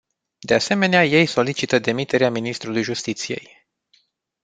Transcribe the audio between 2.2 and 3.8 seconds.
ministrului justiției.